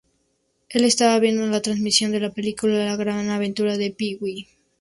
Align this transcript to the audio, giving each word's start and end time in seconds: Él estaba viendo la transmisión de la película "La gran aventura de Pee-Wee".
Él 0.69 0.83
estaba 0.83 1.19
viendo 1.19 1.45
la 1.45 1.61
transmisión 1.61 2.11
de 2.11 2.19
la 2.19 2.31
película 2.31 2.83
"La 2.83 2.95
gran 2.95 3.29
aventura 3.29 3.77
de 3.77 3.91
Pee-Wee". 3.91 4.47